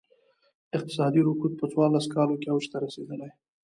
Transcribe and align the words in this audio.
اقتصادي 0.77 1.19
رکود 1.27 1.53
په 1.59 1.65
څوارلس 1.71 2.05
کالو 2.13 2.35
کې 2.41 2.47
اوج 2.53 2.65
ته 2.71 2.77
رسېدلی. 2.85 3.31